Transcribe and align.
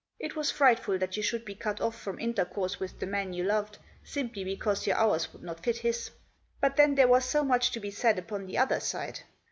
It 0.17 0.35
was 0.35 0.49
frightful 0.49 0.97
that 0.97 1.15
you 1.15 1.21
should 1.21 1.45
be 1.45 1.53
cut 1.53 1.79
off 1.79 1.95
from 1.95 2.17
inter 2.17 2.43
course 2.43 2.79
with 2.79 2.99
the 2.99 3.05
man 3.05 3.33
you 3.33 3.43
loved 3.43 3.77
simply 4.03 4.43
because 4.43 4.87
your 4.87 4.95
hours 4.95 5.31
would 5.31 5.43
not 5.43 5.63
fit 5.63 5.77
his. 5.77 6.09
But 6.59 6.75
then 6.75 6.95
there 6.95 7.07
was 7.07 7.23
so 7.23 7.43
much 7.43 7.69
to 7.69 7.79
be 7.79 7.91
said 7.91 8.17
upon 8.17 8.47
the 8.47 8.57
other 8.57 8.79
side. 8.79 9.19